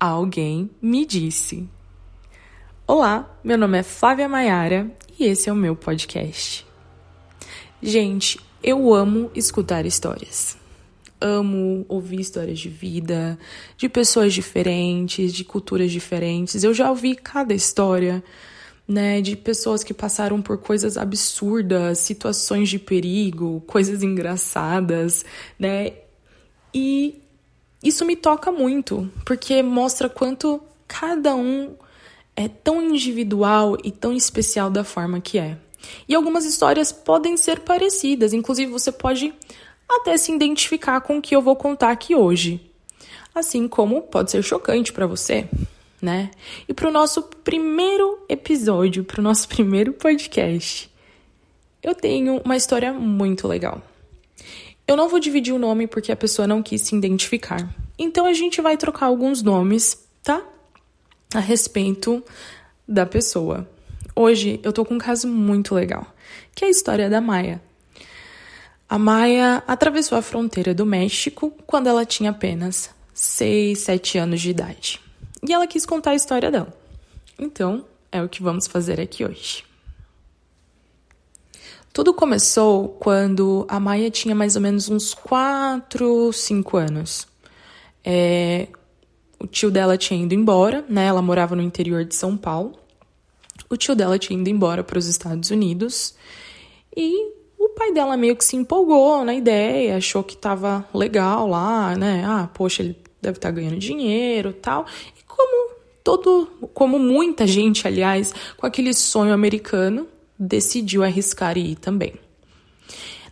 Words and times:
Alguém 0.00 0.70
me 0.80 1.04
disse. 1.04 1.68
Olá, 2.86 3.38
meu 3.44 3.58
nome 3.58 3.76
é 3.76 3.82
Flávia 3.82 4.26
Maiara 4.26 4.90
e 5.18 5.24
esse 5.26 5.50
é 5.50 5.52
o 5.52 5.56
meu 5.56 5.76
podcast. 5.76 6.66
Gente, 7.82 8.40
eu 8.62 8.94
amo 8.94 9.30
escutar 9.34 9.84
histórias. 9.84 10.56
Amo 11.20 11.84
ouvir 11.86 12.18
histórias 12.18 12.58
de 12.58 12.70
vida, 12.70 13.38
de 13.76 13.90
pessoas 13.90 14.32
diferentes, 14.32 15.34
de 15.34 15.44
culturas 15.44 15.92
diferentes. 15.92 16.64
Eu 16.64 16.72
já 16.72 16.88
ouvi 16.88 17.14
cada 17.14 17.52
história, 17.52 18.24
né, 18.88 19.20
de 19.20 19.36
pessoas 19.36 19.84
que 19.84 19.92
passaram 19.92 20.40
por 20.40 20.56
coisas 20.56 20.96
absurdas, 20.96 21.98
situações 21.98 22.70
de 22.70 22.78
perigo, 22.78 23.62
coisas 23.66 24.02
engraçadas, 24.02 25.26
né? 25.58 25.92
E 26.72 27.20
isso 27.82 28.04
me 28.04 28.14
toca 28.14 28.52
muito, 28.52 29.10
porque 29.24 29.62
mostra 29.62 30.08
quanto 30.08 30.60
cada 30.86 31.34
um 31.34 31.74
é 32.36 32.48
tão 32.48 32.82
individual 32.82 33.76
e 33.82 33.90
tão 33.90 34.12
especial 34.12 34.70
da 34.70 34.84
forma 34.84 35.20
que 35.20 35.38
é. 35.38 35.56
E 36.08 36.14
algumas 36.14 36.44
histórias 36.44 36.92
podem 36.92 37.36
ser 37.36 37.60
parecidas, 37.60 38.32
inclusive 38.32 38.70
você 38.70 38.92
pode 38.92 39.32
até 39.88 40.16
se 40.16 40.32
identificar 40.32 41.00
com 41.00 41.18
o 41.18 41.22
que 41.22 41.34
eu 41.34 41.42
vou 41.42 41.56
contar 41.56 41.90
aqui 41.90 42.14
hoje. 42.14 42.60
Assim 43.34 43.66
como 43.66 44.02
pode 44.02 44.30
ser 44.30 44.42
chocante 44.42 44.92
para 44.92 45.06
você, 45.06 45.48
né? 46.02 46.30
E 46.68 46.74
para 46.74 46.88
o 46.88 46.92
nosso 46.92 47.22
primeiro 47.22 48.18
episódio, 48.28 49.04
para 49.04 49.20
o 49.20 49.24
nosso 49.24 49.48
primeiro 49.48 49.92
podcast, 49.92 50.90
eu 51.82 51.94
tenho 51.94 52.40
uma 52.44 52.56
história 52.56 52.92
muito 52.92 53.48
legal. 53.48 53.80
Eu 54.90 54.96
não 54.96 55.08
vou 55.08 55.20
dividir 55.20 55.54
o 55.54 55.58
nome 55.58 55.86
porque 55.86 56.10
a 56.10 56.16
pessoa 56.16 56.48
não 56.48 56.64
quis 56.64 56.80
se 56.80 56.96
identificar. 56.96 57.72
Então 57.96 58.26
a 58.26 58.32
gente 58.32 58.60
vai 58.60 58.76
trocar 58.76 59.06
alguns 59.06 59.40
nomes, 59.40 60.04
tá? 60.20 60.42
A 61.32 61.38
respeito 61.38 62.24
da 62.88 63.06
pessoa. 63.06 63.70
Hoje 64.16 64.58
eu 64.64 64.72
tô 64.72 64.84
com 64.84 64.94
um 64.94 64.98
caso 64.98 65.28
muito 65.28 65.76
legal, 65.76 66.12
que 66.56 66.64
é 66.64 66.66
a 66.66 66.70
história 66.72 67.08
da 67.08 67.20
Maia. 67.20 67.62
A 68.88 68.98
Maia 68.98 69.62
atravessou 69.64 70.18
a 70.18 70.22
fronteira 70.22 70.74
do 70.74 70.84
México 70.84 71.52
quando 71.68 71.86
ela 71.86 72.04
tinha 72.04 72.32
apenas 72.32 72.90
6, 73.14 73.78
7 73.78 74.18
anos 74.18 74.40
de 74.40 74.50
idade. 74.50 75.00
E 75.48 75.52
ela 75.52 75.68
quis 75.68 75.86
contar 75.86 76.10
a 76.10 76.16
história 76.16 76.50
dela. 76.50 76.76
Então, 77.38 77.84
é 78.10 78.20
o 78.20 78.28
que 78.28 78.42
vamos 78.42 78.66
fazer 78.66 79.00
aqui 79.00 79.24
hoje. 79.24 79.69
Tudo 81.92 82.14
começou 82.14 82.88
quando 83.00 83.66
a 83.68 83.80
Maia 83.80 84.10
tinha 84.10 84.34
mais 84.34 84.54
ou 84.54 84.62
menos 84.62 84.88
uns 84.88 85.12
4, 85.12 86.32
5 86.32 86.76
anos. 86.76 87.26
É, 88.04 88.68
o 89.40 89.46
tio 89.46 89.70
dela 89.70 89.98
tinha 89.98 90.22
ido 90.22 90.32
embora, 90.32 90.84
né? 90.88 91.06
Ela 91.06 91.20
morava 91.20 91.56
no 91.56 91.62
interior 91.62 92.04
de 92.04 92.14
São 92.14 92.36
Paulo. 92.36 92.78
O 93.68 93.76
tio 93.76 93.96
dela 93.96 94.18
tinha 94.18 94.38
ido 94.38 94.48
embora 94.48 94.84
para 94.84 94.98
os 94.98 95.06
Estados 95.06 95.50
Unidos 95.50 96.14
e 96.96 97.32
o 97.58 97.70
pai 97.70 97.92
dela 97.92 98.16
meio 98.16 98.36
que 98.36 98.44
se 98.44 98.56
empolgou 98.56 99.24
na 99.24 99.34
ideia, 99.34 99.96
achou 99.96 100.22
que 100.22 100.36
tava 100.36 100.86
legal 100.94 101.48
lá, 101.48 101.96
né? 101.96 102.24
Ah, 102.24 102.48
poxa, 102.54 102.82
ele 102.82 102.96
deve 103.20 103.38
estar 103.38 103.48
tá 103.48 103.54
ganhando 103.54 103.78
dinheiro, 103.78 104.52
tal. 104.52 104.86
E 105.18 105.22
como 105.24 105.74
todo, 106.04 106.46
como 106.72 106.98
muita 106.98 107.46
gente, 107.46 107.86
aliás, 107.86 108.32
com 108.56 108.66
aquele 108.66 108.94
sonho 108.94 109.32
americano, 109.32 110.06
decidiu 110.40 111.04
arriscar 111.04 111.58
e 111.58 111.72
ir 111.72 111.76
também. 111.76 112.14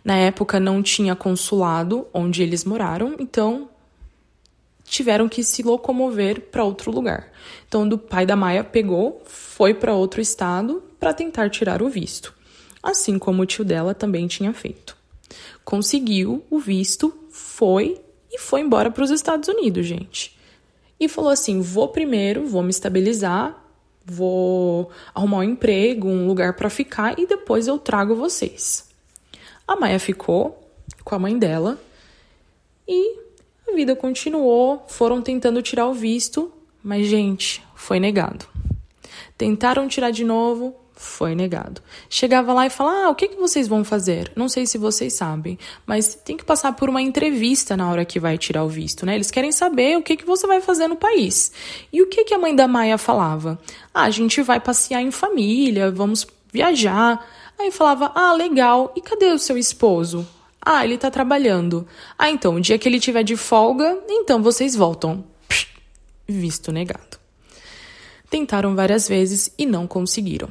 Na 0.05 0.15
época 0.15 0.59
não 0.59 0.83
tinha 0.83 1.15
consulado 1.15 2.07
onde 2.13 2.43
eles 2.43 2.63
moraram, 2.63 3.15
então 3.19 3.67
tiveram 4.83 5.27
que 5.27 5.43
se 5.43 5.63
locomover 5.63 6.41
para 6.49 6.63
outro 6.63 6.91
lugar. 6.91 7.31
Então, 7.67 7.87
o 7.87 7.97
pai 7.97 8.25
da 8.25 8.35
Maia 8.35 8.63
pegou, 8.63 9.21
foi 9.25 9.73
para 9.73 9.93
outro 9.93 10.21
estado 10.21 10.83
para 10.99 11.13
tentar 11.13 11.49
tirar 11.49 11.81
o 11.81 11.89
visto, 11.89 12.33
assim 12.81 13.19
como 13.19 13.41
o 13.41 13.45
tio 13.45 13.63
dela 13.63 13.93
também 13.93 14.27
tinha 14.27 14.53
feito. 14.53 14.95
Conseguiu 15.63 16.43
o 16.49 16.59
visto, 16.59 17.13
foi 17.29 17.99
e 18.31 18.39
foi 18.39 18.61
embora 18.61 18.89
para 18.89 19.03
os 19.03 19.11
Estados 19.11 19.47
Unidos, 19.49 19.85
gente. 19.85 20.37
E 20.99 21.07
falou 21.07 21.29
assim: 21.29 21.61
vou 21.61 21.87
primeiro, 21.89 22.47
vou 22.47 22.63
me 22.63 22.71
estabilizar, 22.71 23.55
vou 24.05 24.89
arrumar 25.13 25.39
um 25.39 25.43
emprego, 25.43 26.07
um 26.07 26.27
lugar 26.27 26.55
para 26.55 26.69
ficar 26.69 27.17
e 27.19 27.25
depois 27.25 27.67
eu 27.67 27.77
trago 27.77 28.15
vocês. 28.15 28.89
A 29.67 29.75
Maia 29.75 29.99
ficou 29.99 30.67
com 31.03 31.15
a 31.15 31.19
mãe 31.19 31.37
dela 31.37 31.79
e 32.87 33.19
a 33.67 33.75
vida 33.75 33.95
continuou. 33.95 34.83
Foram 34.87 35.21
tentando 35.21 35.61
tirar 35.61 35.87
o 35.87 35.93
visto, 35.93 36.51
mas, 36.83 37.07
gente, 37.07 37.63
foi 37.75 37.99
negado. 37.99 38.45
Tentaram 39.37 39.87
tirar 39.87 40.11
de 40.11 40.23
novo, 40.23 40.75
foi 40.99 41.33
negado. 41.33 41.81
Chegava 42.09 42.51
lá 42.51 42.65
e 42.65 42.69
falava: 42.69 43.05
Ah, 43.05 43.09
o 43.09 43.15
que, 43.15 43.29
que 43.29 43.37
vocês 43.37 43.69
vão 43.69 43.85
fazer? 43.85 44.29
Não 44.35 44.49
sei 44.49 44.65
se 44.65 44.77
vocês 44.77 45.13
sabem, 45.13 45.57
mas 45.85 46.13
tem 46.13 46.35
que 46.35 46.43
passar 46.43 46.73
por 46.73 46.89
uma 46.89 47.01
entrevista 47.01 47.77
na 47.77 47.89
hora 47.89 48.03
que 48.03 48.19
vai 48.19 48.37
tirar 48.37 48.65
o 48.65 48.67
visto, 48.67 49.05
né? 49.05 49.15
Eles 49.15 49.31
querem 49.31 49.53
saber 49.53 49.97
o 49.97 50.03
que, 50.03 50.17
que 50.17 50.25
você 50.25 50.45
vai 50.45 50.59
fazer 50.59 50.89
no 50.89 50.97
país. 50.97 51.53
E 51.93 52.01
o 52.01 52.07
que, 52.07 52.25
que 52.25 52.33
a 52.33 52.37
mãe 52.37 52.53
da 52.53 52.67
Maia 52.67 52.97
falava? 52.97 53.57
Ah, 53.93 54.03
a 54.03 54.09
gente 54.09 54.41
vai 54.41 54.59
passear 54.59 55.01
em 55.01 55.09
família, 55.09 55.89
vamos 55.89 56.27
viajar. 56.51 57.25
Aí 57.57 57.71
falava: 57.71 58.11
Ah, 58.13 58.33
legal, 58.33 58.91
e 58.93 58.99
cadê 58.99 59.27
o 59.27 59.39
seu 59.39 59.57
esposo? 59.57 60.27
Ah, 60.61 60.83
ele 60.83 60.97
tá 60.97 61.09
trabalhando. 61.09 61.87
Ah, 62.17 62.29
então, 62.29 62.55
o 62.55 62.61
dia 62.61 62.77
que 62.77 62.89
ele 62.89 62.99
tiver 62.99 63.23
de 63.23 63.37
folga, 63.37 63.97
então 64.09 64.43
vocês 64.43 64.75
voltam. 64.75 65.23
Psh, 65.47 65.65
visto 66.27 66.73
negado. 66.73 67.17
Tentaram 68.29 68.75
várias 68.75 69.07
vezes 69.07 69.49
e 69.57 69.65
não 69.65 69.87
conseguiram 69.87 70.49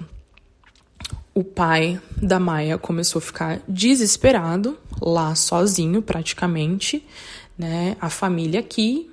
o 1.38 1.44
pai 1.44 2.00
da 2.20 2.40
Maia 2.40 2.76
começou 2.76 3.20
a 3.20 3.22
ficar 3.22 3.60
desesperado, 3.68 4.76
lá 5.00 5.36
sozinho 5.36 6.02
praticamente, 6.02 7.06
né? 7.56 7.96
A 8.00 8.10
família 8.10 8.58
aqui, 8.58 9.08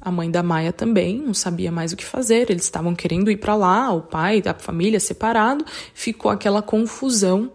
a 0.00 0.08
mãe 0.08 0.30
da 0.30 0.40
Maia 0.40 0.72
também 0.72 1.18
não 1.18 1.34
sabia 1.34 1.72
mais 1.72 1.92
o 1.92 1.96
que 1.96 2.04
fazer, 2.04 2.48
eles 2.48 2.62
estavam 2.62 2.94
querendo 2.94 3.28
ir 3.28 3.38
para 3.38 3.56
lá, 3.56 3.92
o 3.92 4.02
pai 4.02 4.40
da 4.40 4.54
família 4.54 5.00
separado, 5.00 5.64
ficou 5.92 6.30
aquela 6.30 6.62
confusão, 6.62 7.50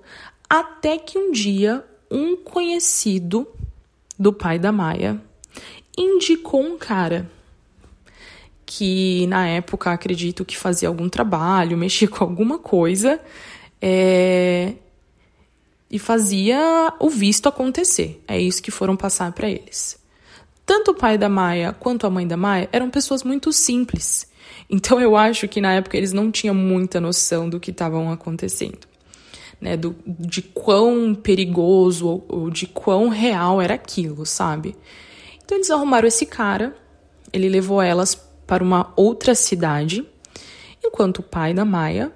até 0.50 0.98
que 0.98 1.18
um 1.18 1.32
dia 1.32 1.82
um 2.12 2.36
conhecido 2.36 3.48
do 4.20 4.34
pai 4.34 4.60
da 4.60 4.74
Maia 4.74 5.18
indicou 5.98 6.62
um 6.62 6.78
cara 6.78 7.32
que 8.66 9.26
na 9.28 9.48
época 9.48 9.94
acredito 9.94 10.44
que 10.44 10.58
fazia 10.58 10.90
algum 10.90 11.08
trabalho, 11.08 11.78
mexia 11.80 12.10
com 12.10 12.22
alguma 12.22 12.60
coisa 12.60 13.18
é, 13.82 14.74
e 15.90 15.98
fazia 15.98 16.94
o 17.00 17.10
visto 17.10 17.48
acontecer. 17.50 18.22
É 18.28 18.40
isso 18.40 18.62
que 18.62 18.72
foram 18.72 18.96
passar 18.96 19.32
para 19.32 19.50
eles. 19.50 19.98
Tanto 20.66 20.92
o 20.92 20.94
pai 20.94 21.18
da 21.18 21.28
Maia 21.28 21.74
quanto 21.74 22.06
a 22.06 22.10
mãe 22.10 22.28
da 22.28 22.38
Maia 22.38 22.70
eram 22.72 22.90
pessoas 22.90 23.24
muito 23.24 23.52
simples. 23.52 24.30
Então 24.70 25.00
eu 25.00 25.18
acho 25.18 25.48
que 25.48 25.60
na 25.60 25.74
época 25.74 25.98
eles 25.98 26.14
não 26.14 26.30
tinham 26.32 26.54
muita 26.54 27.02
noção 27.02 27.50
do 27.50 27.60
que 27.60 27.72
estavam 27.72 28.12
acontecendo. 28.12 28.88
Né, 29.60 29.76
do, 29.76 29.94
de 30.08 30.42
quão 30.42 31.14
perigoso 31.14 32.08
ou, 32.08 32.26
ou 32.30 32.50
de 32.50 32.66
quão 32.66 33.10
real 33.10 33.62
era 33.62 33.74
aquilo, 33.74 34.26
sabe? 34.26 34.74
Então 35.44 35.58
eles 35.58 35.70
arrumaram 35.70 36.08
esse 36.08 36.26
cara, 36.26 36.74
ele 37.34 37.50
levou 37.50 37.82
elas 37.82 38.16
para 38.48 38.64
uma 38.64 38.94
outra 38.96 39.36
cidade, 39.36 40.08
enquanto 40.82 41.20
o 41.20 41.24
pai 41.24 41.54
da 41.54 41.66
Maia 41.66 42.10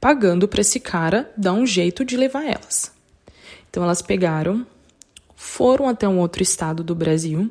pagando 0.00 0.46
para 0.46 0.60
esse 0.60 0.80
cara 0.80 1.32
dar 1.36 1.52
um 1.52 1.66
jeito 1.66 2.04
de 2.04 2.16
levar 2.16 2.44
elas. 2.44 2.92
Então 3.70 3.82
elas 3.82 4.02
pegaram, 4.02 4.66
foram 5.36 5.88
até 5.88 6.08
um 6.08 6.18
outro 6.18 6.42
estado 6.42 6.82
do 6.82 6.94
Brasil, 6.94 7.50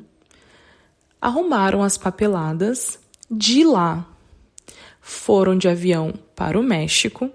arrumaram 1.22 1.84
as 1.84 1.97
papeladas, 1.97 3.00
de 3.30 3.63
lá 3.63 4.07
foram 5.01 5.57
de 5.57 5.69
avião 5.69 6.13
para 6.36 6.60
o 6.60 6.63
México. 6.63 7.31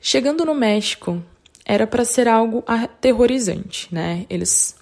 Chegando 0.00 0.44
no 0.44 0.54
México, 0.54 1.22
era 1.64 1.86
para 1.86 2.04
ser 2.04 2.28
algo 2.28 2.64
aterrorizante, 2.66 3.88
né? 3.92 4.26
Eles 4.30 4.76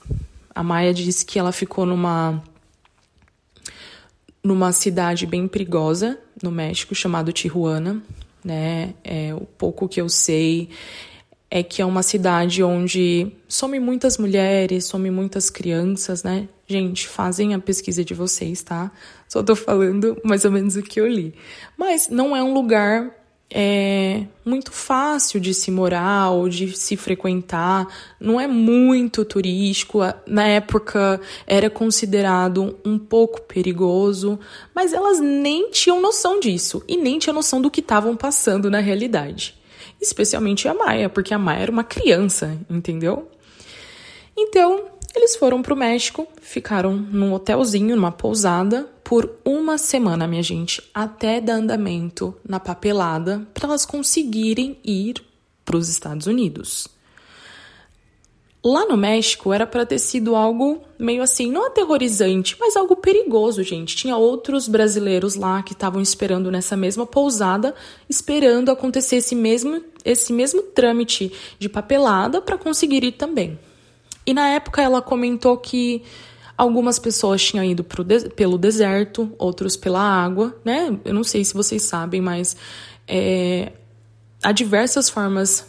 a 0.54 0.62
Maia 0.62 0.92
disse 0.92 1.24
que 1.24 1.38
ela 1.38 1.52
ficou 1.52 1.86
numa 1.86 2.42
numa 4.42 4.72
cidade 4.72 5.26
bem 5.26 5.46
perigosa 5.46 6.18
no 6.42 6.50
México 6.50 6.94
chamado 6.94 7.32
Tijuana, 7.32 8.02
né? 8.44 8.94
É, 9.04 9.34
o 9.34 9.46
pouco 9.46 9.88
que 9.88 10.00
eu 10.00 10.08
sei 10.08 10.68
é 11.50 11.62
que 11.62 11.82
é 11.82 11.84
uma 11.84 12.02
cidade 12.02 12.62
onde 12.62 13.30
some 13.46 13.78
muitas 13.78 14.16
mulheres, 14.16 14.86
some 14.86 15.10
muitas 15.10 15.50
crianças, 15.50 16.22
né? 16.22 16.48
Gente, 16.66 17.06
fazem 17.06 17.52
a 17.52 17.58
pesquisa 17.58 18.02
de 18.02 18.14
vocês, 18.14 18.62
tá? 18.62 18.90
Só 19.28 19.42
tô 19.42 19.54
falando 19.54 20.18
mais 20.24 20.46
ou 20.46 20.50
menos 20.50 20.76
o 20.76 20.82
que 20.82 20.98
eu 20.98 21.06
li. 21.06 21.34
Mas 21.76 22.08
não 22.08 22.34
é 22.34 22.42
um 22.42 22.54
lugar 22.54 23.10
é 23.54 24.24
muito 24.44 24.72
fácil 24.72 25.38
de 25.38 25.52
se 25.52 25.70
morar 25.70 26.30
ou 26.30 26.48
de 26.48 26.76
se 26.76 26.96
frequentar, 26.96 27.86
não 28.18 28.40
é 28.40 28.46
muito 28.46 29.24
turístico. 29.24 30.00
Na 30.26 30.46
época 30.46 31.20
era 31.46 31.68
considerado 31.68 32.78
um 32.84 32.98
pouco 32.98 33.42
perigoso, 33.42 34.38
mas 34.74 34.92
elas 34.92 35.20
nem 35.20 35.70
tinham 35.70 36.00
noção 36.00 36.40
disso 36.40 36.82
e 36.88 36.96
nem 36.96 37.18
tinham 37.18 37.34
noção 37.34 37.60
do 37.60 37.70
que 37.70 37.80
estavam 37.80 38.16
passando 38.16 38.70
na 38.70 38.78
realidade. 38.78 39.54
Especialmente 40.00 40.66
a 40.66 40.74
Maia, 40.74 41.08
porque 41.08 41.34
a 41.34 41.38
Maia 41.38 41.62
era 41.62 41.72
uma 41.72 41.84
criança, 41.84 42.58
entendeu? 42.68 43.28
Então, 44.36 44.86
eles 45.14 45.36
foram 45.36 45.60
para 45.62 45.74
o 45.74 45.76
México, 45.76 46.26
ficaram 46.40 46.94
num 46.94 47.32
hotelzinho, 47.32 47.94
numa 47.94 48.10
pousada, 48.10 48.88
por 49.12 49.36
uma 49.44 49.76
semana, 49.76 50.26
minha 50.26 50.42
gente, 50.42 50.82
até 50.94 51.38
dar 51.38 51.56
andamento 51.56 52.34
na 52.48 52.58
papelada 52.58 53.46
para 53.52 53.68
elas 53.68 53.84
conseguirem 53.84 54.78
ir 54.82 55.22
para 55.66 55.76
os 55.76 55.90
Estados 55.90 56.26
Unidos. 56.26 56.88
Lá 58.64 58.86
no 58.86 58.96
México 58.96 59.52
era 59.52 59.66
para 59.66 59.84
ter 59.84 59.98
sido 59.98 60.34
algo 60.34 60.80
meio 60.98 61.22
assim, 61.22 61.52
não 61.52 61.66
aterrorizante, 61.66 62.56
mas 62.58 62.74
algo 62.74 62.96
perigoso, 62.96 63.62
gente. 63.62 63.94
Tinha 63.94 64.16
outros 64.16 64.66
brasileiros 64.66 65.34
lá 65.34 65.62
que 65.62 65.74
estavam 65.74 66.00
esperando 66.00 66.50
nessa 66.50 66.74
mesma 66.74 67.04
pousada, 67.04 67.74
esperando 68.08 68.70
acontecer 68.70 69.16
esse 69.16 69.34
mesmo, 69.34 69.84
esse 70.06 70.32
mesmo 70.32 70.62
trâmite 70.62 71.30
de 71.58 71.68
papelada 71.68 72.40
para 72.40 72.56
conseguir 72.56 73.04
ir 73.04 73.12
também. 73.12 73.58
E 74.24 74.32
na 74.32 74.48
época 74.48 74.80
ela 74.80 75.02
comentou 75.02 75.58
que 75.58 76.02
algumas 76.56 76.98
pessoas 76.98 77.42
tinham 77.42 77.64
ido 77.64 77.84
de 78.04 78.28
pelo 78.30 78.58
deserto, 78.58 79.32
outros 79.38 79.76
pela 79.76 80.00
água, 80.00 80.56
né? 80.64 80.96
Eu 81.04 81.14
não 81.14 81.24
sei 81.24 81.44
se 81.44 81.54
vocês 81.54 81.82
sabem, 81.82 82.20
mas 82.20 82.56
é, 83.06 83.72
há 84.42 84.52
diversas 84.52 85.08
formas 85.08 85.66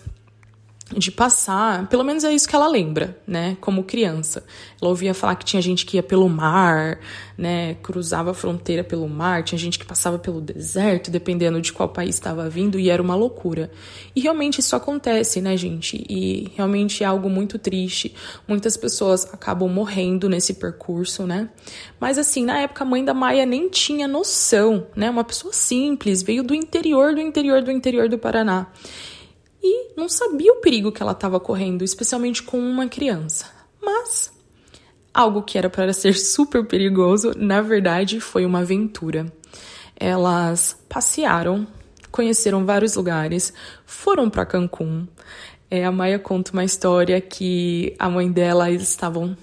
de 0.98 1.12
passar, 1.12 1.88
pelo 1.88 2.04
menos 2.04 2.24
é 2.24 2.34
isso 2.34 2.48
que 2.48 2.56
ela 2.56 2.68
lembra, 2.68 3.18
né, 3.26 3.58
como 3.60 3.84
criança. 3.84 4.44
Ela 4.82 4.90
ouvia 4.90 5.14
falar 5.14 5.36
que 5.36 5.46
tinha 5.46 5.62
gente 5.62 5.86
que 5.86 5.98
ia 5.98 6.04
pelo 6.04 6.30
mar, 6.30 7.00
né, 7.38 7.76
cruzava 7.76 8.32
a 8.32 8.34
fronteira 8.34 8.84
pelo 8.84 9.08
mar, 9.08 9.44
tinha 9.44 9.58
gente 9.58 9.80
que 9.80 9.86
passava 9.86 10.20
pelo 10.20 10.40
deserto, 10.40 11.10
dependendo 11.10 11.60
de 11.62 11.74
qual 11.74 11.90
país 11.90 12.16
estava 12.16 12.50
vindo, 12.50 12.80
e 12.80 12.90
era 12.90 13.02
uma 13.02 13.16
loucura. 13.16 13.72
E 14.16 14.22
realmente 14.22 14.60
isso 14.60 14.76
acontece, 14.76 15.42
né, 15.42 15.58
gente? 15.58 16.06
E 16.10 16.52
realmente 16.56 17.04
é 17.04 17.08
algo 17.08 17.30
muito 17.30 17.58
triste. 17.58 18.14
Muitas 18.48 18.78
pessoas 18.78 19.32
acabam 19.34 19.70
morrendo 19.70 20.30
nesse 20.30 20.54
percurso, 20.56 21.26
né? 21.26 21.50
Mas 22.00 22.18
assim, 22.18 22.46
na 22.46 22.60
época 22.60 22.84
a 22.84 22.88
mãe 22.88 23.04
da 23.04 23.14
Maia 23.14 23.46
nem 23.46 23.70
tinha 23.70 24.08
noção, 24.08 24.88
né? 24.96 25.10
Uma 25.10 25.24
pessoa 25.24 25.54
simples, 25.54 26.22
veio 26.22 26.44
do 26.44 26.54
interior 26.54 27.14
do 27.14 27.22
interior 27.22 27.62
do 27.62 27.72
interior 27.72 28.08
do 28.10 28.18
Paraná 28.18 28.68
e 29.64 29.94
não 29.96 30.10
sabia 30.10 30.52
o 30.52 30.58
perigo 30.58 30.92
que 30.92 31.02
ela 31.02 31.14
estava 31.14 31.40
correndo, 31.40 31.84
especialmente 31.84 32.44
com 32.44 32.60
uma 32.60 32.88
criança. 32.88 33.50
Mas 33.82 34.32
algo 35.14 35.42
que 35.42 35.58
era 35.58 35.70
para 35.70 35.94
ser 35.94 36.16
super 36.20 36.66
perigoso, 36.66 37.32
na 37.38 37.62
verdade, 37.62 38.20
foi 38.20 38.46
uma 38.46 38.60
aventura. 38.60 39.32
Elas 39.96 40.78
passearam, 40.90 41.66
conheceram 42.12 42.66
vários 42.66 42.96
lugares, 42.96 43.54
foram 43.86 44.30
para 44.30 44.46
Cancún. 44.46 45.08
É, 45.72 45.86
a 45.86 45.92
Maia 45.92 46.20
conta 46.20 46.52
uma 46.52 46.64
história 46.64 47.20
que 47.22 47.96
a 47.98 48.10
mãe 48.10 48.30
dela 48.32 48.70
eles 48.70 48.90
estavam 48.90 49.36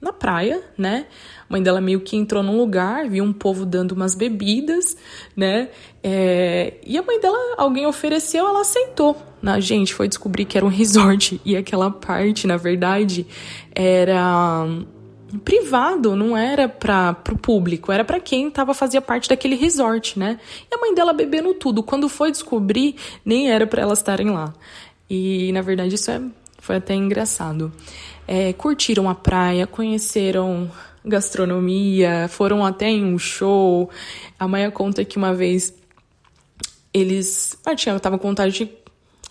na 0.00 0.12
praia, 0.12 0.62
né? 0.76 1.06
A 1.48 1.52
mãe 1.52 1.62
dela 1.62 1.80
meio 1.80 2.00
que 2.00 2.16
entrou 2.16 2.42
num 2.42 2.56
lugar, 2.56 3.08
viu 3.08 3.24
um 3.24 3.32
povo 3.32 3.64
dando 3.64 3.92
umas 3.92 4.14
bebidas, 4.14 4.96
né? 5.36 5.70
É, 6.02 6.74
e 6.84 6.96
a 6.98 7.02
mãe 7.02 7.20
dela, 7.20 7.54
alguém 7.56 7.86
ofereceu, 7.86 8.46
ela 8.46 8.60
aceitou. 8.60 9.16
Na 9.40 9.60
gente, 9.60 9.94
foi 9.94 10.08
descobrir 10.08 10.44
que 10.44 10.56
era 10.56 10.66
um 10.66 10.70
resort 10.70 11.40
e 11.44 11.56
aquela 11.56 11.90
parte, 11.90 12.46
na 12.46 12.56
verdade, 12.56 13.26
era 13.74 14.66
privado, 15.44 16.16
não 16.16 16.36
era 16.36 16.68
para 16.68 17.16
o 17.30 17.38
público, 17.38 17.92
era 17.92 18.04
para 18.04 18.18
quem 18.18 18.50
tava 18.50 18.72
fazia 18.72 19.00
parte 19.00 19.28
daquele 19.28 19.54
resort, 19.54 20.18
né? 20.18 20.40
E 20.70 20.74
a 20.74 20.78
mãe 20.78 20.94
dela 20.94 21.12
bebendo 21.12 21.52
tudo. 21.54 21.82
Quando 21.82 22.08
foi 22.08 22.30
descobrir, 22.30 22.96
nem 23.24 23.50
era 23.50 23.66
para 23.66 23.82
elas 23.82 23.98
estarem 23.98 24.30
lá. 24.30 24.54
E 25.08 25.52
na 25.52 25.60
verdade 25.60 25.94
isso 25.94 26.10
é, 26.10 26.20
foi 26.58 26.76
até 26.76 26.94
engraçado. 26.94 27.72
É, 28.26 28.52
curtiram 28.52 29.08
a 29.08 29.14
praia, 29.14 29.66
conheceram 29.66 30.70
gastronomia, 31.04 32.26
foram 32.28 32.64
até 32.64 32.88
em 32.88 33.04
um 33.04 33.18
show. 33.18 33.90
A 34.38 34.46
Maia 34.46 34.70
conta 34.70 35.04
que 35.04 35.16
uma 35.16 35.34
vez 35.34 35.74
eles. 36.92 37.56
Ah, 37.64 37.74
tinha, 37.74 37.98
tava 38.00 38.18
com 38.18 38.28
vontade 38.28 38.52
de 38.54 38.66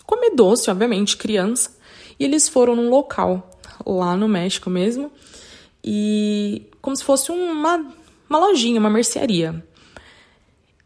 comer 0.08 0.30
doce, 0.30 0.70
obviamente, 0.70 1.18
criança. 1.18 1.76
E 2.18 2.24
eles 2.24 2.48
foram 2.48 2.74
num 2.74 2.88
local, 2.88 3.50
lá 3.86 4.16
no 4.16 4.26
México 4.26 4.70
mesmo, 4.70 5.12
e 5.84 6.62
como 6.80 6.96
se 6.96 7.04
fosse 7.04 7.30
uma, 7.30 7.86
uma 8.28 8.38
lojinha, 8.38 8.80
uma 8.80 8.88
mercearia. 8.88 9.62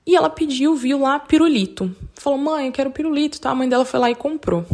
E 0.05 0.17
ela 0.17 0.29
pediu, 0.29 0.75
viu 0.75 0.99
lá 0.99 1.21
pirulito. 1.21 1.95
Falou, 2.15 2.37
mãe, 2.37 2.67
eu 2.67 2.73
quero 2.73 2.91
pirulito, 2.91 3.41
tá? 3.41 3.51
A 3.51 3.55
mãe 3.55 3.69
dela 3.69 3.85
foi 3.85 4.01
lá 4.01 4.11
e 4.11 4.15
comprou. 4.17 4.67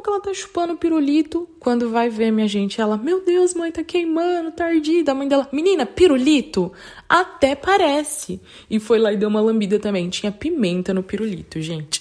Pouco 0.00 0.12
ela 0.12 0.20
tá 0.20 0.32
chupando 0.32 0.76
pirulito. 0.76 1.46
Quando 1.58 1.90
vai 1.90 2.08
ver, 2.08 2.30
minha 2.30 2.48
gente, 2.48 2.80
ela, 2.80 2.96
meu 2.96 3.22
Deus, 3.22 3.52
mãe, 3.52 3.70
tá 3.70 3.84
queimando, 3.84 4.50
tá 4.50 4.64
ardida. 4.64 5.12
A 5.12 5.14
mãe 5.14 5.28
dela, 5.28 5.46
menina, 5.52 5.84
pirulito? 5.84 6.72
Até 7.06 7.54
parece. 7.54 8.40
E 8.70 8.80
foi 8.80 8.98
lá 8.98 9.12
e 9.12 9.18
deu 9.18 9.28
uma 9.28 9.42
lambida 9.42 9.78
também. 9.78 10.08
Tinha 10.08 10.32
pimenta 10.32 10.94
no 10.94 11.02
pirulito, 11.02 11.60
gente. 11.60 12.00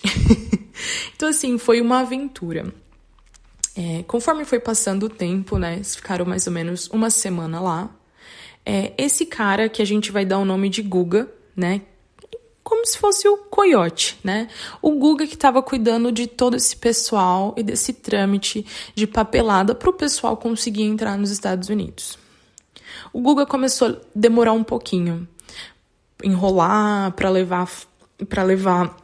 então, 1.13 1.27
assim, 1.27 1.57
foi 1.57 1.81
uma 1.81 1.99
aventura. 1.99 2.73
É, 3.75 4.01
conforme 4.03 4.45
foi 4.45 4.61
passando 4.61 5.07
o 5.07 5.09
tempo, 5.09 5.57
né? 5.57 5.83
Ficaram 5.83 6.23
mais 6.23 6.47
ou 6.47 6.53
menos 6.53 6.87
uma 6.93 7.09
semana 7.09 7.59
lá. 7.59 7.93
É, 8.65 8.93
esse 8.97 9.25
cara 9.25 9.67
que 9.67 9.81
a 9.81 9.85
gente 9.85 10.09
vai 10.09 10.23
dar 10.23 10.37
o 10.39 10.45
nome 10.45 10.69
de 10.69 10.81
Guga, 10.81 11.29
né? 11.53 11.81
Como 12.79 12.85
se 12.85 12.97
fosse 12.97 13.27
o 13.27 13.35
coiote, 13.35 14.17
né? 14.23 14.47
O 14.81 14.91
Guga 14.91 15.27
que 15.27 15.33
estava 15.33 15.61
cuidando 15.61 16.13
de 16.13 16.27
todo 16.27 16.55
esse 16.55 16.73
pessoal 16.77 17.53
e 17.57 17.63
desse 17.63 17.91
trâmite 17.91 18.65
de 18.95 19.05
papelada 19.05 19.75
para 19.75 19.89
o 19.89 19.93
pessoal 19.93 20.37
conseguir 20.37 20.83
entrar 20.83 21.17
nos 21.17 21.29
Estados 21.29 21.67
Unidos. 21.67 22.17
O 23.11 23.19
Guga 23.19 23.45
começou 23.45 23.89
a 23.89 23.95
demorar 24.15 24.53
um 24.53 24.63
pouquinho, 24.63 25.27
enrolar 26.23 27.11
para 27.11 27.29
levar 27.29 27.69
para 28.29 28.43
levar 28.43 28.95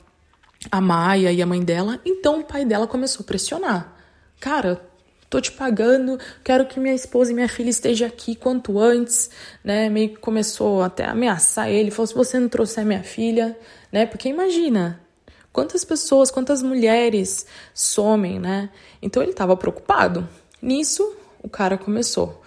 a 0.72 0.80
Maia 0.80 1.32
e 1.34 1.42
a 1.42 1.46
mãe 1.46 1.62
dela, 1.62 2.00
então 2.06 2.40
o 2.40 2.44
pai 2.44 2.64
dela 2.64 2.88
começou 2.88 3.24
a 3.24 3.28
pressionar. 3.28 3.94
Cara, 4.40 4.82
tô 5.30 5.42
te 5.42 5.52
pagando, 5.52 6.20
quero 6.44 6.66
que 6.66 6.80
minha 6.80 6.94
esposa 6.94 7.32
e 7.32 7.36
minha 7.36 7.50
filha 7.50 7.70
estejam 7.70 8.08
aqui 8.08 8.36
quanto 8.36 8.80
antes, 8.80 9.30
né? 9.64 9.90
Meio 9.90 10.10
que 10.10 10.18
começou 10.18 10.82
até 10.82 11.06
a 11.06 11.12
ameaçar 11.12 11.70
ele, 11.70 11.92
falou: 11.92 12.08
se 12.08 12.14
você 12.14 12.40
não 12.40 12.50
trouxer 12.50 12.86
minha 12.86 13.04
filha, 13.04 13.58
né? 13.92 14.06
Porque 14.06 14.30
imagina, 14.30 15.02
quantas 15.52 15.84
pessoas, 15.84 16.30
quantas 16.30 16.62
mulheres 16.62 17.46
somem, 17.74 18.40
né? 18.40 18.70
Então 19.02 19.22
ele 19.22 19.32
estava 19.32 19.56
preocupado. 19.56 20.28
Nisso, 20.62 21.16
o 21.42 21.50
cara 21.50 21.78
começou, 21.78 22.42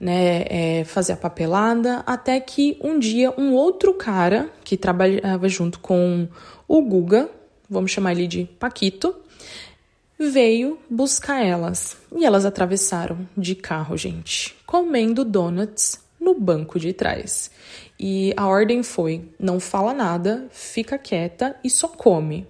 né, 0.00 0.44
é, 0.48 0.84
fazer 0.84 1.12
a 1.14 1.16
papelada, 1.16 2.04
até 2.06 2.38
que 2.38 2.78
um 2.80 2.98
dia 2.98 3.34
um 3.36 3.52
outro 3.52 3.92
cara 3.94 4.48
que 4.62 4.76
trabalhava 4.76 5.48
junto 5.48 5.80
com 5.80 6.28
o 6.68 6.82
Guga, 6.82 7.28
vamos 7.68 7.90
chamar 7.90 8.12
ele 8.12 8.26
de 8.26 8.44
Paquito, 8.58 9.14
veio 10.18 10.78
buscar 10.90 11.44
elas. 11.44 11.96
E 12.14 12.24
elas 12.24 12.44
atravessaram 12.44 13.28
de 13.36 13.54
carro, 13.54 13.96
gente, 13.96 14.56
comendo 14.66 15.24
donuts 15.24 16.00
no 16.20 16.34
banco 16.34 16.78
de 16.78 16.92
trás. 16.92 17.50
E 17.98 18.34
a 18.36 18.46
ordem 18.46 18.82
foi: 18.82 19.22
não 19.38 19.60
fala 19.60 19.94
nada, 19.94 20.48
fica 20.50 20.98
quieta 20.98 21.56
e 21.62 21.70
só 21.70 21.88
come. 21.88 22.46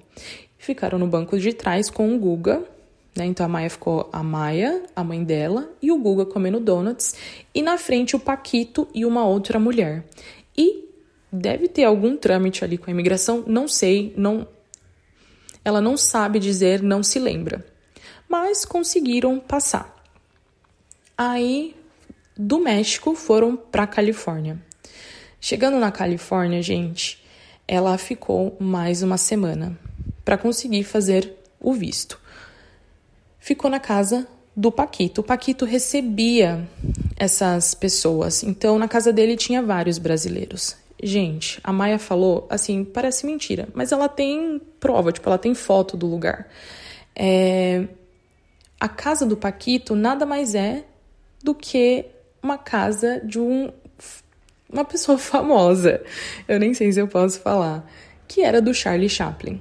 Ficaram 0.56 0.98
no 0.98 1.06
banco 1.06 1.38
de 1.38 1.52
trás 1.52 1.88
com 1.88 2.14
o 2.14 2.18
Guga, 2.18 2.62
né? 3.16 3.26
Então 3.26 3.44
a 3.44 3.48
Maia 3.48 3.70
ficou 3.70 4.08
a 4.12 4.22
Maia, 4.22 4.82
a 4.94 5.04
mãe 5.04 5.22
dela, 5.22 5.70
e 5.80 5.92
o 5.92 5.98
Guga 5.98 6.26
comendo 6.26 6.60
donuts, 6.60 7.14
e 7.54 7.62
na 7.62 7.78
frente 7.78 8.16
o 8.16 8.20
Paquito 8.20 8.88
e 8.94 9.04
uma 9.04 9.24
outra 9.24 9.58
mulher. 9.58 10.04
E 10.56 10.84
deve 11.32 11.68
ter 11.68 11.84
algum 11.84 12.16
trâmite 12.16 12.64
ali 12.64 12.78
com 12.78 12.90
a 12.90 12.92
imigração, 12.92 13.44
não 13.46 13.68
sei, 13.68 14.12
não 14.16 14.46
ela 15.64 15.80
não 15.80 15.96
sabe 15.96 16.38
dizer, 16.38 16.82
não 16.82 17.02
se 17.02 17.18
lembra. 17.18 17.64
Mas 18.28 18.64
conseguiram 18.64 19.38
passar. 19.38 19.96
Aí, 21.16 21.74
do 22.36 22.58
México, 22.58 23.14
foram 23.14 23.56
para 23.56 23.86
Califórnia. 23.86 24.60
Chegando 25.40 25.78
na 25.78 25.90
Califórnia, 25.90 26.62
gente, 26.62 27.24
ela 27.66 27.96
ficou 27.98 28.56
mais 28.60 29.02
uma 29.02 29.18
semana 29.18 29.78
para 30.24 30.38
conseguir 30.38 30.84
fazer 30.84 31.36
o 31.60 31.72
visto. 31.72 32.20
Ficou 33.38 33.70
na 33.70 33.80
casa 33.80 34.26
do 34.54 34.72
Paquito. 34.72 35.20
O 35.20 35.24
Paquito 35.24 35.64
recebia 35.64 36.68
essas 37.16 37.74
pessoas. 37.74 38.42
Então, 38.42 38.78
na 38.78 38.88
casa 38.88 39.12
dele 39.12 39.36
tinha 39.36 39.62
vários 39.62 39.98
brasileiros. 39.98 40.76
Gente, 41.02 41.60
a 41.62 41.72
Maia 41.72 41.98
falou, 41.98 42.46
assim, 42.50 42.84
parece 42.84 43.24
mentira, 43.24 43.68
mas 43.72 43.92
ela 43.92 44.08
tem 44.08 44.60
prova, 44.80 45.12
tipo, 45.12 45.28
ela 45.28 45.38
tem 45.38 45.54
foto 45.54 45.96
do 45.96 46.06
lugar. 46.06 46.48
É... 47.14 47.86
A 48.80 48.88
casa 48.88 49.26
do 49.26 49.36
Paquito 49.36 49.94
nada 49.94 50.24
mais 50.24 50.54
é 50.54 50.84
do 51.42 51.54
que 51.54 52.06
uma 52.42 52.58
casa 52.58 53.20
de 53.24 53.38
um, 53.38 53.72
uma 54.70 54.84
pessoa 54.84 55.18
famosa. 55.18 56.02
Eu 56.46 56.58
nem 56.58 56.74
sei 56.74 56.92
se 56.92 57.00
eu 57.00 57.08
posso 57.08 57.40
falar. 57.40 57.88
Que 58.26 58.42
era 58.42 58.60
do 58.60 58.74
Charlie 58.74 59.08
Chaplin. 59.08 59.60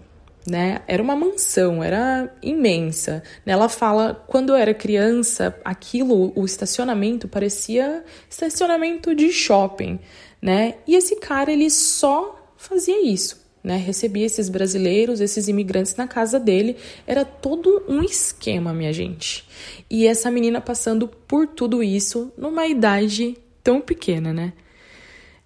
Né? 0.50 0.80
Era 0.88 1.04
uma 1.04 1.14
mansão, 1.14 1.84
era 1.84 2.34
imensa. 2.42 3.22
Ela 3.46 3.68
fala, 3.68 4.14
quando 4.28 4.52
eu 4.52 4.56
era 4.56 4.74
criança, 4.74 5.54
aquilo, 5.66 6.32
o 6.40 6.46
estacionamento 6.46 7.28
parecia 7.28 8.06
estacionamento 8.30 9.14
de 9.14 9.30
shopping 9.30 10.00
né? 10.42 10.76
E 10.88 10.96
esse 10.96 11.16
cara 11.18 11.52
ele 11.52 11.70
só 11.70 12.54
fazia 12.56 13.06
isso, 13.06 13.46
né? 13.64 13.78
Recebia 13.78 14.26
esses 14.26 14.50
brasileiros, 14.50 15.20
esses 15.20 15.48
imigrantes 15.48 15.96
na 15.96 16.08
casa 16.08 16.40
dele, 16.40 16.78
era 17.06 17.26
todo 17.26 17.84
um 17.88 18.04
esquema, 18.04 18.74
minha 18.74 18.94
gente. 18.94 19.48
E 19.90 20.06
essa 20.06 20.30
menina 20.32 20.62
passando 20.62 21.08
por 21.08 21.48
tudo 21.48 21.84
isso 21.84 22.32
numa 22.38 22.68
idade 22.68 23.38
tão 23.64 23.82
pequena, 23.82 24.34
né? 24.34 24.54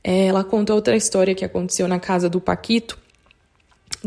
É, 0.04 0.26
ela 0.26 0.44
conta 0.44 0.74
outra 0.74 0.96
história 0.96 1.36
que 1.36 1.46
aconteceu 1.46 1.88
na 1.88 2.00
casa 2.00 2.28
do 2.28 2.42
Paquito, 2.42 2.98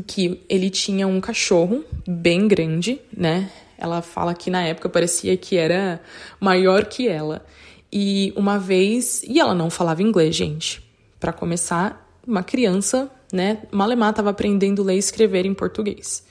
que 0.02 0.44
ele 0.48 0.70
tinha 0.70 1.06
um 1.06 1.20
cachorro 1.20 1.84
bem 2.06 2.48
grande, 2.48 3.00
né? 3.16 3.50
Ela 3.78 4.02
fala 4.02 4.34
que 4.34 4.50
na 4.50 4.62
época 4.62 4.88
parecia 4.88 5.36
que 5.36 5.56
era 5.56 6.00
maior 6.40 6.86
que 6.86 7.08
ela. 7.08 7.44
E 7.92 8.32
uma 8.36 8.58
vez, 8.58 9.22
e 9.22 9.38
ela 9.38 9.54
não 9.54 9.70
falava 9.70 10.02
inglês, 10.02 10.34
gente. 10.34 10.82
Para 11.20 11.32
começar, 11.32 12.04
uma 12.26 12.42
criança, 12.42 13.10
né, 13.32 13.62
Malemar 13.70 14.10
estava 14.10 14.30
aprendendo 14.30 14.82
ler 14.82 14.96
e 14.96 14.98
escrever 14.98 15.46
em 15.46 15.54
português. 15.54 16.24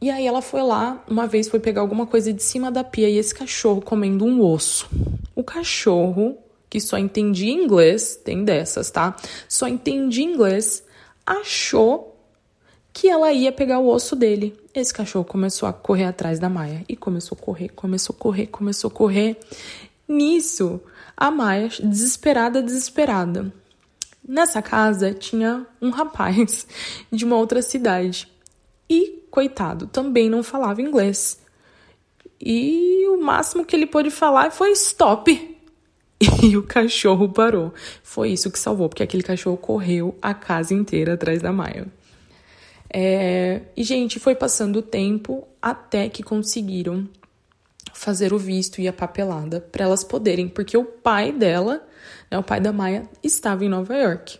E 0.00 0.10
aí 0.10 0.26
ela 0.26 0.42
foi 0.42 0.62
lá, 0.62 1.02
uma 1.08 1.26
vez 1.26 1.48
foi 1.48 1.58
pegar 1.58 1.80
alguma 1.80 2.06
coisa 2.06 2.32
de 2.32 2.42
cima 2.42 2.70
da 2.70 2.84
pia 2.84 3.08
e 3.08 3.16
esse 3.18 3.34
cachorro 3.34 3.80
comendo 3.80 4.24
um 4.24 4.42
osso. 4.42 4.88
O 5.34 5.42
cachorro, 5.42 6.36
que 6.68 6.80
só 6.80 6.98
entendia 6.98 7.52
inglês, 7.52 8.16
tem 8.16 8.44
dessas, 8.44 8.90
tá? 8.90 9.16
Só 9.48 9.66
entendia 9.66 10.24
inglês, 10.24 10.84
achou 11.24 12.15
que 12.96 13.10
ela 13.10 13.30
ia 13.30 13.52
pegar 13.52 13.78
o 13.78 13.88
osso 13.88 14.16
dele. 14.16 14.58
Esse 14.74 14.94
cachorro 14.94 15.26
começou 15.26 15.68
a 15.68 15.72
correr 15.72 16.04
atrás 16.04 16.38
da 16.38 16.48
Maia 16.48 16.82
e 16.88 16.96
começou 16.96 17.36
a 17.38 17.44
correr, 17.44 17.68
começou 17.68 18.16
a 18.16 18.18
correr, 18.18 18.46
começou 18.46 18.88
a 18.88 18.90
correr. 18.90 19.38
Nisso, 20.08 20.80
a 21.14 21.30
Maia, 21.30 21.68
desesperada, 21.68 22.62
desesperada. 22.62 23.52
Nessa 24.26 24.62
casa 24.62 25.12
tinha 25.12 25.66
um 25.78 25.90
rapaz 25.90 26.66
de 27.12 27.22
uma 27.26 27.36
outra 27.36 27.60
cidade. 27.60 28.32
E, 28.88 29.26
coitado, 29.30 29.86
também 29.88 30.30
não 30.30 30.42
falava 30.42 30.80
inglês. 30.80 31.38
E 32.40 33.06
o 33.08 33.22
máximo 33.22 33.66
que 33.66 33.76
ele 33.76 33.86
pôde 33.86 34.10
falar 34.10 34.50
foi 34.50 34.72
stop. 34.72 35.54
E 36.42 36.56
o 36.56 36.62
cachorro 36.62 37.28
parou. 37.28 37.74
Foi 38.02 38.30
isso 38.30 38.50
que 38.50 38.58
salvou, 38.58 38.88
porque 38.88 39.02
aquele 39.02 39.22
cachorro 39.22 39.58
correu 39.58 40.16
a 40.22 40.32
casa 40.32 40.72
inteira 40.72 41.12
atrás 41.12 41.42
da 41.42 41.52
Maia. 41.52 41.86
É... 42.98 43.60
E, 43.76 43.84
gente, 43.84 44.18
foi 44.18 44.34
passando 44.34 44.76
o 44.76 44.82
tempo 44.82 45.46
até 45.60 46.08
que 46.08 46.22
conseguiram 46.22 47.06
fazer 47.92 48.32
o 48.32 48.38
visto 48.38 48.80
e 48.80 48.88
a 48.88 48.92
papelada 48.92 49.60
para 49.60 49.84
elas 49.84 50.02
poderem, 50.02 50.48
porque 50.48 50.78
o 50.78 50.84
pai 50.84 51.30
dela, 51.30 51.86
né, 52.30 52.38
o 52.38 52.42
pai 52.42 52.58
da 52.58 52.72
Maia, 52.72 53.06
estava 53.22 53.66
em 53.66 53.68
Nova 53.68 53.94
York. 53.94 54.38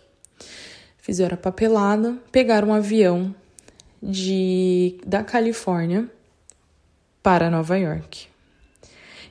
Fizeram 0.97 1.35
a 1.35 1.37
papelada, 1.37 2.17
pegaram 2.31 2.69
um 2.69 2.73
avião 2.73 3.33
de 4.01 4.99
da 5.05 5.23
Califórnia 5.23 6.09
para 7.21 7.51
Nova 7.51 7.77
York. 7.77 8.25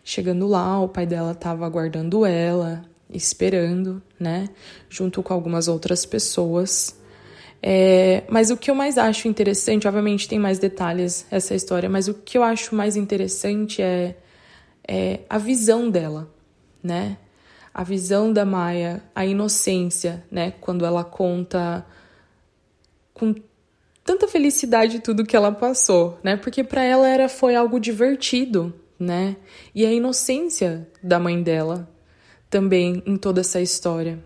Chegando 0.04 0.47
lá, 0.47 0.80
o 0.80 0.88
pai 0.88 1.04
dela 1.04 1.33
estava 1.33 1.66
aguardando 1.66 2.25
ela, 2.25 2.85
esperando, 3.11 4.00
né, 4.21 4.49
junto 4.88 5.21
com 5.21 5.35
algumas 5.35 5.66
outras 5.66 6.06
pessoas. 6.06 6.97
É, 7.62 8.22
mas 8.28 8.50
o 8.50 8.56
que 8.56 8.70
eu 8.70 8.75
mais 8.75 8.98
acho 8.98 9.28
interessante, 9.28 9.88
obviamente 9.88 10.28
tem 10.28 10.38
mais 10.38 10.58
detalhes 10.58 11.26
essa 11.30 11.54
história, 11.54 11.88
mas 11.88 12.08
o 12.08 12.14
que 12.14 12.38
eu 12.38 12.42
acho 12.42 12.75
mais 12.75 12.96
interessante 12.96 13.82
é, 13.82 14.16
é 14.86 15.20
a 15.28 15.38
visão 15.38 15.90
dela, 15.90 16.30
né? 16.82 17.16
A 17.72 17.82
visão 17.82 18.32
da 18.32 18.44
Maia, 18.44 19.02
a 19.14 19.26
inocência, 19.26 20.25
né? 20.30 20.52
Quando 20.60 20.84
ela 20.84 21.04
conta 21.04 21.84
com 23.12 23.34
tanta 24.04 24.28
felicidade 24.28 25.00
tudo 25.00 25.25
que 25.25 25.36
ela 25.36 25.52
passou, 25.52 26.18
né? 26.22 26.36
Porque 26.36 26.62
para 26.62 26.82
ela 26.82 27.08
era 27.08 27.28
foi 27.28 27.54
algo 27.54 27.80
divertido, 27.80 28.72
né? 28.98 29.36
E 29.75 29.84
a 29.84 29.92
inocência 29.92 30.88
da 31.02 31.18
mãe 31.18 31.42
dela 31.42 31.88
também 32.48 33.02
em 33.04 33.16
toda 33.16 33.40
essa 33.40 33.60
história 33.60 34.18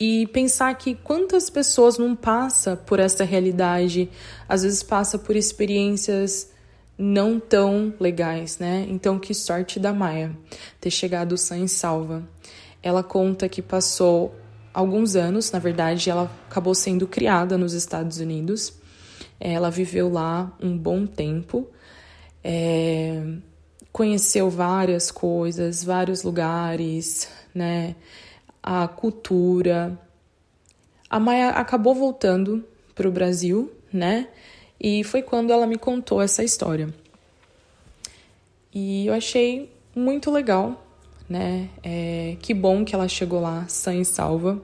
e 0.00 0.26
pensar 0.28 0.74
que 0.78 0.94
quantas 0.94 1.50
pessoas 1.50 1.98
não 1.98 2.16
passa 2.16 2.74
por 2.74 2.98
essa 2.98 3.22
realidade, 3.22 4.08
às 4.48 4.62
vezes 4.62 4.82
passa 4.82 5.18
por 5.18 5.36
experiências 5.36 6.50
não 6.96 7.38
tão 7.38 7.92
legais, 8.00 8.58
né? 8.58 8.86
Então, 8.88 9.18
que 9.18 9.34
sorte 9.34 9.78
da 9.78 9.92
Maia 9.92 10.34
ter 10.80 10.90
chegado 10.90 11.36
sã 11.36 11.58
e 11.58 11.68
salva. 11.68 12.26
Ela 12.82 13.02
conta 13.02 13.46
que 13.46 13.60
passou 13.60 14.34
alguns 14.72 15.16
anos, 15.16 15.50
na 15.52 15.58
verdade, 15.58 16.08
ela 16.08 16.30
acabou 16.48 16.74
sendo 16.74 17.06
criada 17.06 17.58
nos 17.58 17.74
Estados 17.74 18.18
Unidos. 18.20 18.72
Ela 19.38 19.70
viveu 19.70 20.10
lá 20.10 20.50
um 20.62 20.76
bom 20.76 21.06
tempo, 21.06 21.68
é, 22.42 23.22
conheceu 23.92 24.48
várias 24.48 25.10
coisas, 25.10 25.84
vários 25.84 26.22
lugares, 26.22 27.28
né? 27.54 27.96
A 28.62 28.86
cultura. 28.88 29.98
A 31.08 31.18
Maia 31.18 31.50
acabou 31.50 31.94
voltando 31.94 32.64
para 32.94 33.08
o 33.08 33.12
Brasil, 33.12 33.72
né? 33.92 34.28
E 34.80 35.04
foi 35.04 35.22
quando 35.22 35.52
ela 35.52 35.66
me 35.66 35.76
contou 35.76 36.22
essa 36.22 36.42
história. 36.42 36.88
E 38.72 39.06
eu 39.06 39.14
achei 39.14 39.70
muito 39.94 40.30
legal, 40.30 40.86
né? 41.28 41.68
É, 41.82 42.36
que 42.40 42.54
bom 42.54 42.84
que 42.84 42.94
ela 42.94 43.08
chegou 43.08 43.40
lá 43.40 43.66
sã 43.68 43.94
e 43.94 44.04
salva 44.04 44.62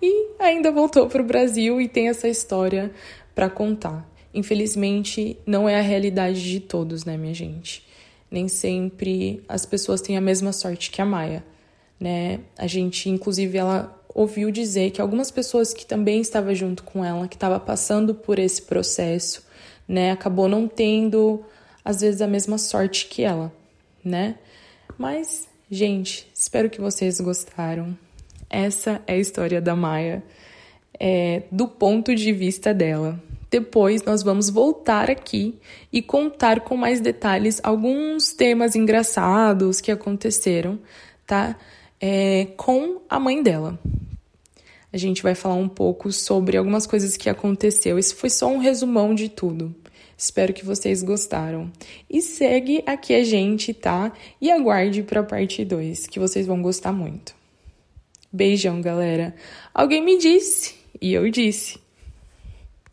e 0.00 0.30
ainda 0.38 0.70
voltou 0.70 1.08
para 1.08 1.22
o 1.22 1.24
Brasil 1.24 1.80
e 1.80 1.88
tem 1.88 2.08
essa 2.08 2.28
história 2.28 2.92
para 3.34 3.50
contar. 3.50 4.08
Infelizmente, 4.32 5.38
não 5.46 5.68
é 5.68 5.78
a 5.78 5.82
realidade 5.82 6.42
de 6.42 6.60
todos, 6.60 7.04
né, 7.04 7.16
minha 7.16 7.34
gente? 7.34 7.86
Nem 8.30 8.46
sempre 8.46 9.42
as 9.48 9.64
pessoas 9.64 10.00
têm 10.00 10.16
a 10.16 10.20
mesma 10.20 10.52
sorte 10.52 10.90
que 10.90 11.00
a 11.00 11.04
Maia 11.04 11.42
né? 11.98 12.40
A 12.56 12.66
gente, 12.66 13.08
inclusive, 13.08 13.58
ela 13.58 13.94
ouviu 14.14 14.50
dizer 14.50 14.90
que 14.90 15.00
algumas 15.00 15.30
pessoas 15.30 15.72
que 15.72 15.86
também 15.86 16.20
estavam 16.20 16.54
junto 16.54 16.82
com 16.82 17.04
ela, 17.04 17.28
que 17.28 17.36
estava 17.36 17.60
passando 17.60 18.14
por 18.14 18.38
esse 18.38 18.62
processo, 18.62 19.46
né, 19.86 20.10
acabou 20.10 20.48
não 20.48 20.66
tendo 20.66 21.44
às 21.84 22.00
vezes 22.00 22.20
a 22.20 22.26
mesma 22.26 22.58
sorte 22.58 23.06
que 23.06 23.22
ela, 23.22 23.52
né? 24.04 24.34
Mas, 24.98 25.48
gente, 25.70 26.28
espero 26.34 26.68
que 26.68 26.80
vocês 26.80 27.20
gostaram. 27.20 27.96
Essa 28.50 29.00
é 29.06 29.14
a 29.14 29.18
história 29.18 29.60
da 29.60 29.76
Maia, 29.76 30.22
é, 30.98 31.44
do 31.50 31.68
ponto 31.68 32.14
de 32.14 32.32
vista 32.32 32.74
dela. 32.74 33.22
Depois 33.50 34.02
nós 34.02 34.22
vamos 34.22 34.50
voltar 34.50 35.10
aqui 35.10 35.58
e 35.92 36.02
contar 36.02 36.60
com 36.60 36.76
mais 36.76 37.00
detalhes 37.00 37.60
alguns 37.62 38.32
temas 38.32 38.74
engraçados 38.74 39.80
que 39.80 39.90
aconteceram, 39.90 40.78
tá? 41.26 41.56
É, 42.00 42.46
com 42.56 43.00
a 43.08 43.18
mãe 43.18 43.42
dela. 43.42 43.78
A 44.92 44.96
gente 44.96 45.22
vai 45.22 45.34
falar 45.34 45.54
um 45.54 45.68
pouco 45.68 46.10
sobre 46.10 46.56
algumas 46.56 46.86
coisas 46.86 47.16
que 47.16 47.28
aconteceu. 47.28 47.98
Esse 47.98 48.14
foi 48.14 48.30
só 48.30 48.48
um 48.48 48.58
resumão 48.58 49.14
de 49.14 49.28
tudo. 49.28 49.74
Espero 50.16 50.52
que 50.52 50.64
vocês 50.64 51.02
gostaram. 51.02 51.70
E 52.10 52.20
segue 52.20 52.82
aqui 52.86 53.14
a 53.14 53.22
gente, 53.22 53.72
tá? 53.72 54.12
E 54.40 54.50
aguarde 54.50 55.02
para 55.02 55.20
a 55.20 55.24
parte 55.24 55.64
2, 55.64 56.06
que 56.06 56.18
vocês 56.18 56.46
vão 56.46 56.60
gostar 56.62 56.92
muito. 56.92 57.36
Beijão, 58.32 58.80
galera. 58.80 59.34
Alguém 59.72 60.02
me 60.02 60.18
disse, 60.18 60.74
e 61.00 61.12
eu 61.12 61.30
disse. 61.30 61.78